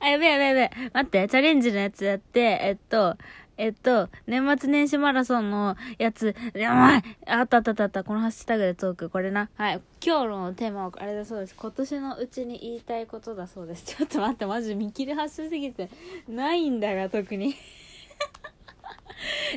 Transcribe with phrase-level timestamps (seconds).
[0.00, 0.70] あ、やべえやべえやべえ。
[0.92, 3.16] 待って、チャレンジのやつやって、えっと、
[3.56, 9.50] えっと、年末年始マラソンのやつ、やばいあったあったあったあった、このハッシュタグでトーク、これな。
[9.56, 9.80] はい。
[10.00, 11.56] 今日のテーマはあれだそうです。
[11.56, 13.84] 今年のうちに言いたいことだそうです。
[13.96, 15.90] ちょっと待って、マジ見切り発車すぎて、
[16.28, 17.56] ないんだが、特に。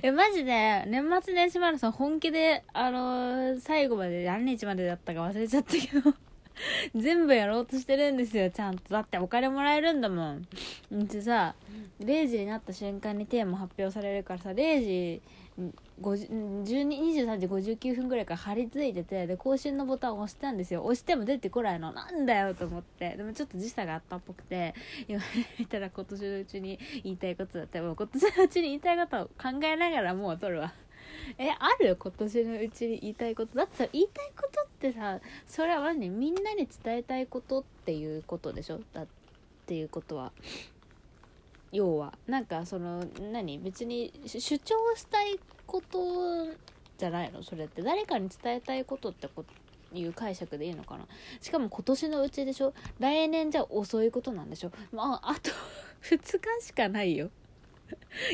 [0.02, 6.16] え、マジで、年末年始マラソン本気で、あのー最後まで何日までだったか忘れちゃったけど、
[6.96, 8.94] 全部やろうとしてるんですよ、ちゃんと。
[8.94, 10.48] だってお金もらえるんだもん。
[10.94, 11.56] んでさ、
[12.00, 15.22] 0時になった瞬間にテーマ発表されるからさ、0時
[16.02, 20.84] 23時59分ぐらいから張り付いててで更新のボタンを押したんですよ。
[20.84, 21.92] 押しても出てこないの。
[21.92, 23.16] なんだよと思って。
[23.16, 24.74] でもちょっと時差があったっぽくて
[25.08, 25.22] 今
[25.60, 30.74] 見たら今年のうちに言いたいことだって今年のうちに言いたいことを考えながらもう撮るわ。
[31.38, 33.58] えある今年のうちに言いたいこと？
[33.58, 38.80] だってさ言いたいことってさそれは何みんなに伝えたいことっていうことでしょ？
[38.94, 39.08] だっ
[39.66, 40.32] ていうことは。
[41.72, 42.14] 要は。
[42.28, 43.58] なんかその何？
[43.60, 46.48] 別に主張したいこと
[46.98, 47.42] じゃないの？
[47.44, 47.82] それって。
[47.82, 49.46] 誰かに伝えたいことってこ
[49.94, 51.06] いう解釈でいいのかな？
[51.40, 52.74] しかも今年のうちでしょ？
[53.00, 54.72] 来年じゃ遅いことなんでしょ？
[54.92, 55.52] まああと
[56.04, 56.18] 2
[56.60, 57.30] 日しかないよ。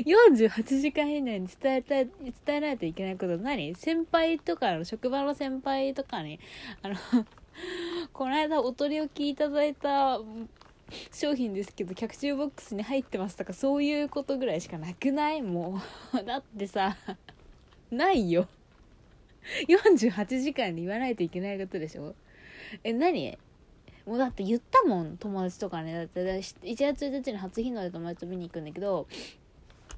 [0.06, 2.10] 48時間以内に伝えたい
[2.46, 3.76] 伝えないといけないこと何？
[3.76, 6.40] 先輩とかの職場の先輩とかに
[6.82, 6.96] あの
[8.14, 10.20] この間お取り置きいただいた
[11.12, 15.42] 商品ですけど客中ボックスに入ってますとかそういうことぐらいしかなくない？
[15.42, 15.82] も
[16.14, 16.96] う だってさ
[17.92, 18.48] ないよ。
[19.70, 22.16] 48時間に言わないといけないことでしょ？
[22.84, 23.38] え何？
[24.06, 25.94] もうだって言ったもん友達とかね。
[25.94, 29.06] だって1月1日に初日の出友達と見に行くんだけど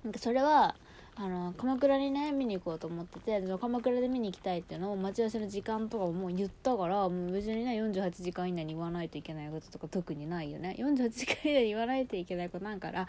[0.03, 0.75] なんかそれは
[1.21, 10.77] あの鎌倉にね見に行こうと思っててで鎌倉で見に行きたいっていうのを待ち合わせの時間とかをもう言ったからもう別にね48時間以内に言わないといけないこととか特にないよね。
[10.79, 13.05] 48時間以内に言わないといけないことなんから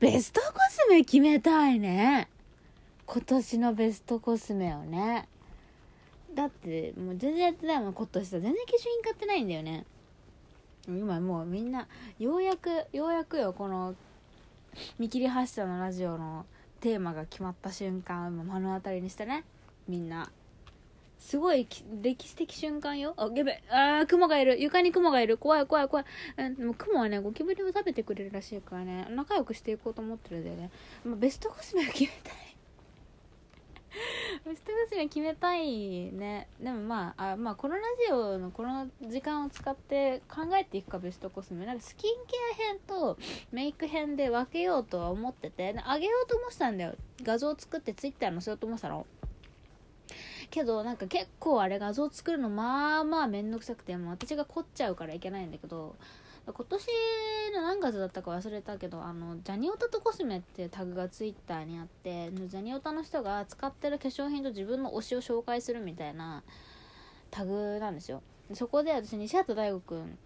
[0.00, 2.30] ベストコスメ決めたいね。
[3.04, 5.28] 今年のベストコスメをね。
[6.34, 7.92] だってもう全然やってないもん。
[7.92, 8.64] 今年さ全然化粧
[8.94, 9.84] 品買ってないんだよね。
[10.88, 11.86] 今もうみんな
[12.18, 13.94] ようやくようやくよこの
[14.98, 16.46] 見切り発車のラジオの
[16.80, 19.44] テーマが決まった瞬間目の当たりにしてね。
[19.88, 20.30] みんな。
[21.18, 21.66] すごい
[22.02, 23.14] 歴史的瞬間よ。
[23.16, 23.62] あやべ。
[23.70, 24.60] あー雲がいる。
[24.60, 25.38] 床に雲がいる。
[25.38, 26.06] 怖い怖い怖い。
[26.36, 29.06] えでも雲はねゴキブリを食べてくれるらしいからね。
[29.10, 30.70] 仲良くしていこうと思ってるんだよね、
[31.04, 32.45] まあ、ベストコスメを決めたい
[34.44, 36.48] ベストコスメ決めたいね。
[36.60, 43.18] でもまああまあこのラジオのこの時間を使って考えていくかベストコスメなんかスキンケア編と
[43.52, 45.74] メイク編で分けようとは思ってて。
[45.84, 46.94] あげようと思ってたんだよ。
[47.22, 49.06] 画像作ってツイッター載せようと思ってたの。
[50.50, 53.96] けどなんか結構あれ画像作るのまあまあめんどくさくて。
[53.96, 55.96] も私が凝っちゃうからいけないんだけど。
[56.46, 56.86] 今年
[57.92, 66.42] 月だったか忘れたけどあのジャニオタとコスメっていうタグがツイッターにあってジャニオタの人が使ってる化粧品と自分の推しを紹介するみたいな
[67.30, 68.22] タグなんですよ。
[68.54, 70.18] そこで私西畑大吾くん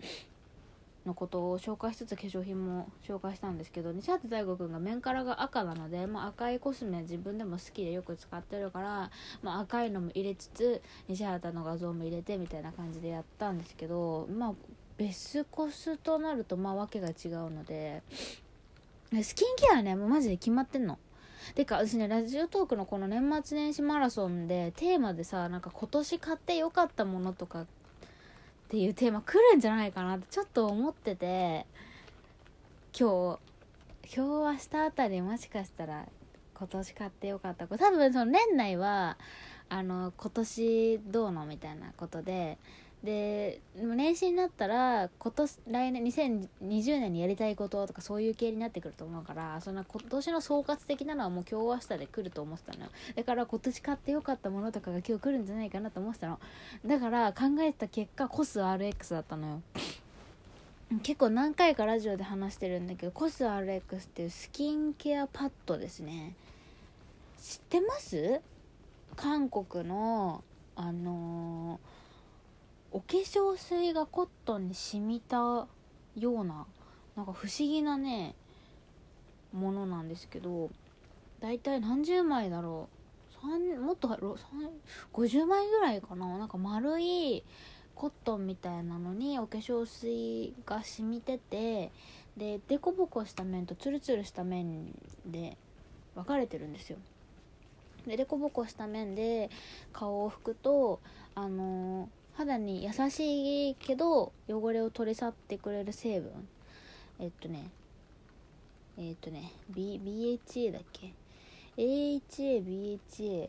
[1.07, 9.11] のことを紹介しつつ化粧品も紹介したんですけど西畑大吾くんがメンカラが赤なので、まあ、赤いコスメ自分でも好きでよく使ってるから、
[9.43, 14.55] まあ、赤いのも入れつつ西畑の画像も入れてみたいな感じでやったんですけどまあ
[15.01, 18.03] ベスコスとなるとまあ訳が違うので
[19.23, 20.99] スキンケアねもうマジで決まってんの。
[21.55, 27.67] てか私ねラジオトークのこの年末年始マラソンでテーマでさなんか今年買ってよかったものとかっ
[28.69, 31.65] ていうテーマ来るんじゃないかなってちょっと思ってて
[32.97, 36.05] 今日今日明日あたりもしかしたら
[36.55, 39.17] 今年買ってよかったこと多分その年内は
[39.71, 42.59] あの今年どうのみたいなことで
[43.05, 52.91] ででも年始になったら今年来年2020年にやりたいこととかそういう系になってくると思うからそんな今年の総括的なのはもう今日明日で来ると思ってたのよ。
[53.17, 56.39] だから今年買ってよかったものとかが今日来るんじゃないかなと思ってたの。
[56.85, 59.63] だから考えた結果コス RX だったのよ。
[61.03, 66.35] 結構何回かラジオで話してるんだけどコス RX っていうスキンケアパッドですね。
[67.41, 68.43] 知ってます？
[69.17, 70.45] 韓国の
[70.77, 72.00] あのー
[72.93, 75.69] お化粧水がコットンに染みたよ
[76.17, 76.67] うな
[77.17, 78.35] なんか不思議なね
[79.53, 80.71] ものなんですけど
[81.41, 82.89] だいたい何十枚だろ
[83.45, 83.81] う？
[83.81, 86.39] もっと50枚ぐらいかな？
[86.39, 87.45] なんか丸い
[87.95, 91.91] コットンみたいなのにお化粧水が染みてて
[92.37, 94.93] でデコボコした面とツルツルした面
[95.27, 95.57] で
[96.15, 96.99] 分かれてるんですよ。
[98.07, 99.51] でデコボコした面で
[99.93, 101.01] 顔を拭くと
[101.35, 106.31] あのー肌に優しいけど汚れを取り去ってくれる成分
[107.19, 107.71] えっとね
[108.99, 111.15] えっ、とね、B、BHA だっけ
[111.79, 113.49] ?AHA、BHA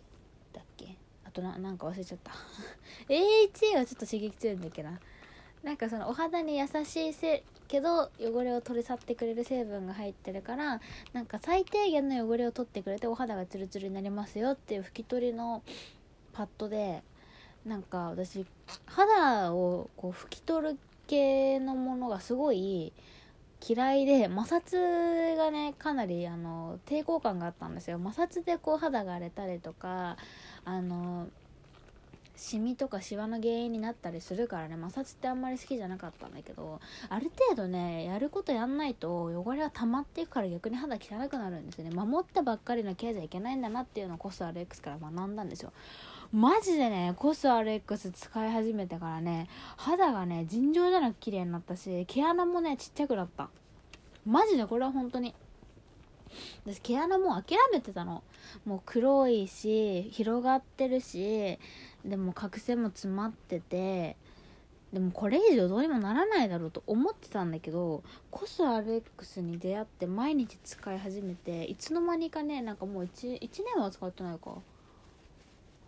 [0.54, 0.96] だっけ？
[1.26, 2.32] あとな、なんか忘れちゃった。
[3.12, 4.98] AHA はちょっと刺激強いんだっけな？
[5.62, 10.80] なんかそのお肌に優しいせけど汚れを取り去ってくれる成分が入ってるから
[11.14, 15.62] なんか最低限の汚れを取ってくれてお肌がツルツルになりますよっていう拭き取りの
[16.34, 17.04] パッドで
[17.66, 18.46] なんか私
[18.86, 20.78] 肌をこう拭き取る
[21.08, 22.94] 系のものがすごい
[23.68, 28.00] 嫌いで摩擦がねかなりあの抵抗感があったんですよ。
[28.04, 30.18] 摩擦でこう肌が荒れたりとか
[30.66, 31.28] あの
[32.36, 41.92] シミとかシワの原因になったりするからね摩擦ってあんまり好きじゃなかったんだけどある程度ねやることやんないと汚れは溜まっていくから逆に肌汚くなるんですよね。
[41.92, 45.72] 守ってばっかりのケアじゃいけないんだなっていうのをコス RX から学んだんですよ。
[46.34, 53.50] マジでねコス RX 使い始めてからね肌がね尋常じゃなく綺麗になったし毛穴もねちっちゃくなった。
[54.26, 55.36] マジでこれは本当に。
[56.66, 58.24] 私毛穴もう諦めてたの。
[58.64, 61.60] もう黒いし広がってるし
[62.06, 64.16] でも角栓も詰まってて
[64.94, 74.56] でもこれ以上どうにもならないだろうと思ってたんだけどコス RX に出会って毎日使い始めていつの間にかねなんかもう 1, 1年は使ってないか。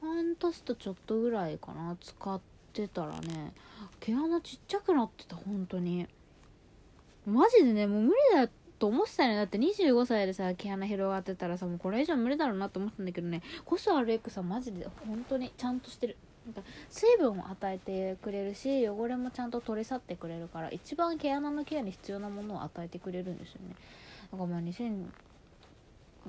[0.04, 2.42] 半年とちょっとぐらいかな使っ
[2.74, 3.54] てたらね
[4.00, 6.08] 毛穴ちっちゃくなってた本当に。
[7.26, 9.30] マジでねもう無理だと思ってたよ。
[9.30, 16.18] ねだって25歳でさ毛穴広がってたらさもうこれ以上無理だろうなと思ったんだけどねコス RX はマジで本当にちゃんとしてる。
[16.46, 23.76] なんか水分を与えてくれるし汚れもちゃんと取り去ってくれるから一番毛穴のケアに必要なものを与えてくれるんですよね。
[24.30, 24.62] だからまあ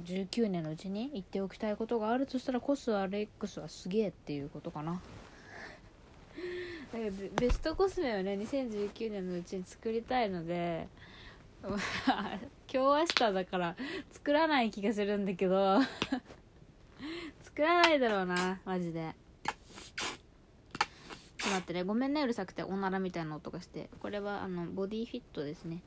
[0.03, 5.01] 2019年のうちに言っておきたいことがあるとしたらコス RX はすげえっていうことかな。
[6.95, 10.87] からベストコスメをね2019年のうちに作りたいので
[11.67, 11.77] 今
[12.69, 13.77] 日明日だから
[14.13, 15.81] 作らない気がするんだけど
[17.43, 19.15] 作らないだろうなマジで。
[21.37, 23.91] ちょっと待ってねごめんねうるさくておならみたいな音がして。
[24.01, 25.83] これはあのボディフィットですね。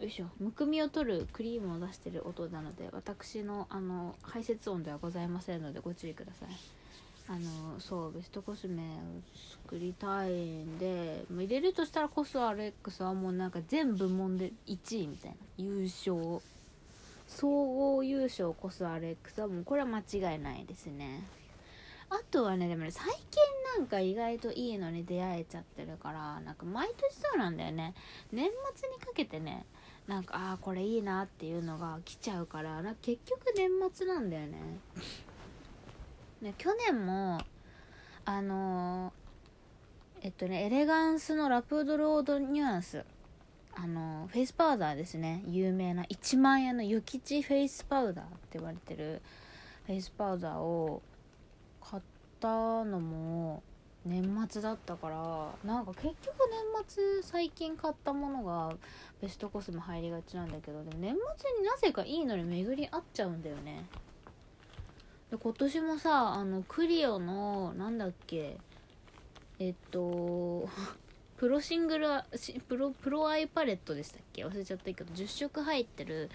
[0.00, 0.26] よいしょ。
[0.38, 6.48] むくみを取るクリームを出してる音なので私のあの排泄音ではございませんのでご注意ください。
[7.30, 8.86] あのそうベストコスメを
[9.64, 15.36] 作りたいんで入れるとしたらコス RX はもうなんか全部門で1位みたいな。
[15.58, 16.40] 優勝
[17.26, 21.24] 総合優勝コス RX はもうこれは間違いないですね。
[22.08, 23.16] あとはねでもね最近
[23.76, 27.94] なんか意外といいのに出会えちゃってるからなんか毎年そうなんだよね。
[28.32, 29.66] 年末にかけてね
[30.08, 34.58] なんかああこれいいなっていうのが来ちゃうからな結局年末なんだよね。
[36.40, 37.38] ね去年も
[38.24, 43.04] あのー、えっとねエレガンスのラプードルオートニュアンス。
[43.74, 45.42] あのー、フェイスパウダーですね。
[45.46, 49.20] 有名な1万円の諭吉フェイスパウダーって言われてる
[49.86, 51.02] フェイスパウダーを
[51.82, 52.02] 買っ
[52.40, 52.48] た
[52.84, 53.62] のも
[54.08, 58.74] 年末だったからなんか結局年末最近買ったものが
[59.20, 63.84] ベストコスメ入りがちなんだけどでも年末になぜかいいのに巡り合っちゃうんだよね。
[65.30, 68.56] で今年もさあのクリオのなんだっけ
[69.58, 70.68] えっと
[71.36, 72.08] プロシングル
[72.66, 74.44] プロプロアイパレットでしたっけ？
[74.44, 76.30] 忘れちゃったけど10色入ってる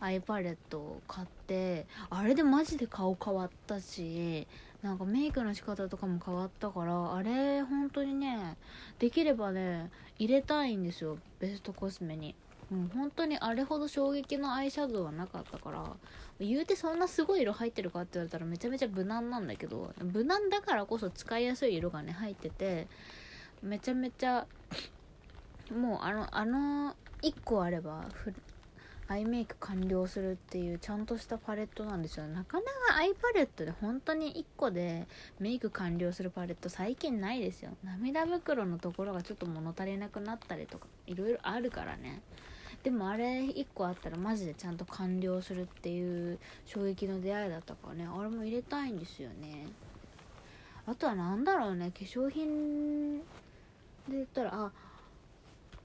[0.00, 4.46] アイパレットを買ってあれでマジで顔変わったし
[4.82, 8.56] なんかメイクの仕方とかも変わったからあれ本当にね
[8.98, 11.18] できればね入れたいんですよ。
[11.40, 12.34] ベストコスメに。
[12.70, 15.84] うん、本当にあれほど衝撃のアイシャドウはなかったから。
[16.40, 22.86] 言うてそんなすごい色入ってるかって言われたらめちゃめちゃ無難なんだけど無難だからこそ使いやすい色がね入ってて
[23.62, 24.46] めちゃめちゃ
[25.76, 28.04] もうあのあの1個あれば
[29.10, 32.26] アイメイク完了するっていうちゃんとしたパレットなんですよ。
[32.26, 35.06] なかなかアイパレットで本当に1個で
[35.40, 37.70] メイク完了するパレット最近ないですよ。
[37.82, 42.20] 涙袋のところがちょっと物足りなくなったりとかいろいろあるからね。
[42.82, 48.06] でもあれ1個あったらマジでちゃんと完了するっていう衝撃の出会いだったからね。
[48.06, 49.68] あれも入れたいんですよね。
[50.86, 51.90] あとは何だろうね。
[51.90, 53.24] 化粧品で
[54.10, 54.70] 言ったらあ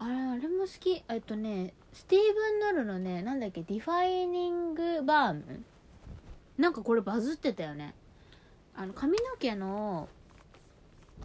[0.04, 1.02] あれあれも好き。
[1.08, 5.64] えっとねスティーブン・ノルのねなんだっけディファイニングバーム？
[6.58, 7.94] なんかこれバズってたよね。
[8.76, 10.10] あの髪の毛の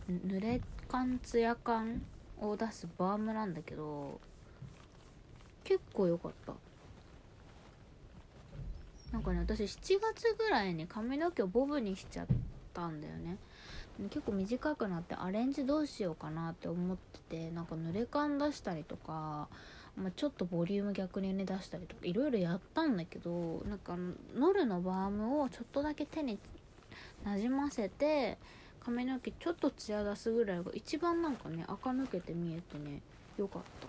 [0.09, 2.03] 濡れ感ツヤ感
[2.41, 4.21] を出すバームなんだけど
[5.65, 6.53] 結構良かった。
[9.13, 12.27] なんかね私7月ぐらいに髪の毛をボブにしちゃっ
[12.73, 13.39] たんだよね。
[14.05, 19.49] 結構短くなってアレンジどうしようかなって思っててなんか濡れ感出したりとか
[19.97, 23.97] まあ、ちょっとボリューム逆にね出したりとかいろいろやったんだけどなんか
[24.37, 26.39] ノルのバームをちょっとだけ手に
[27.25, 28.39] なじませて
[28.79, 33.01] 髪の毛ちょっとツヤ出すぐらいが一番なんかね垢抜けて見えてね
[33.37, 33.89] よかった。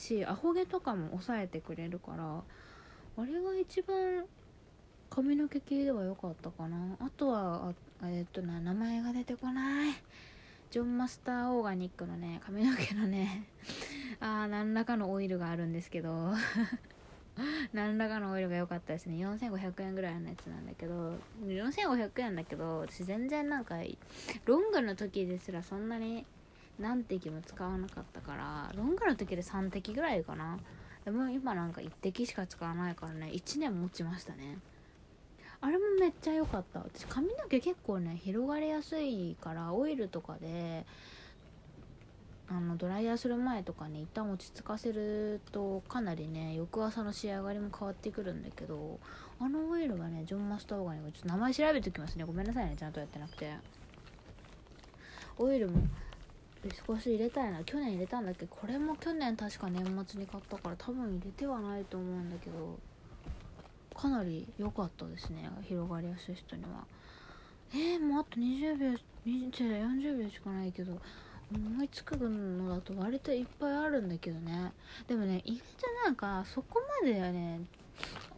[0.00, 2.42] しアホ毛とかも抑えてくれるから
[3.16, 4.24] あれが一番
[5.10, 6.76] 髪の毛系では良かったかな。
[7.00, 7.74] あとはあ
[8.08, 9.94] えっとな名前が出てこない。
[10.70, 13.44] ジョンマスターオーガニックのね髪の毛のね
[14.18, 16.32] あー何らかのオイルがあるんですけど。
[17.72, 19.16] 何らかのオイルが良かったですね。
[19.26, 21.18] 4500円ぐらいのやつなんだけど。
[21.44, 23.76] 4500円だけど私全然なんか
[24.44, 26.24] ロングの時ですらそんなに
[26.78, 30.58] 何滴も使わなかったからロングの時で3滴ぐらいかな。
[31.04, 34.58] でも今なんか1滴しか使わないからね1年持ちましたね。
[35.64, 36.80] あれもめっちゃ良かった。
[36.80, 40.84] 私髪の毛結構ね広がりやすいからオイルとかで
[42.48, 48.98] あのドライヤーする前とかに一旦落ち着かせるとかなりね翌朝の仕上がりも変わってくるんだけど
[49.40, 52.24] あのオイルがねジョンマスターオーガニックちょっと名前調べておきますね。
[52.24, 52.76] ごめんなさいね。
[52.78, 53.50] ちゃんとやってなくて。
[55.38, 55.78] オイルも
[56.86, 57.64] 少し入れたいな。
[57.64, 58.44] 去年入れたんだけ？
[58.44, 62.78] どこれも去年確か年末に買ったから多分入れてはないと思うんだけど。
[63.94, 66.84] かなり良かったですね広がりやすい人には。
[67.72, 69.50] えー、もうあと20秒20
[70.00, 71.00] 40秒しかないけど
[71.52, 74.72] 思いつくのだと割といっぱいあるんだけどね。
[75.06, 77.60] でもね意外となんかそこまでね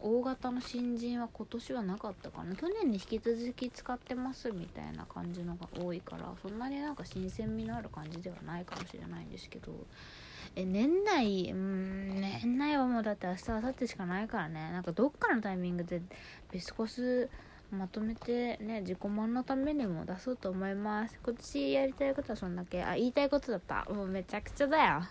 [0.01, 2.55] 大型の新人は今年はなかったかな。
[2.55, 9.71] 去年に引き続き使ってますみたいな感じのが多いからそんなになんか新鮮味のある感じではないかもしれないんですけど。
[10.59, 11.51] え年内？
[11.51, 14.71] うん年内はもうだって明日明後日しかないからね。
[14.71, 16.01] なんかどっかのタイミングで
[16.51, 17.29] ベスコス
[17.69, 21.19] まとめてね自己満のためにも出そうと思います。
[21.23, 22.83] 今年やりたいことはそんだけ。
[22.83, 23.85] あ言いたいことだった。
[23.93, 25.03] もうめちゃくちゃだよ。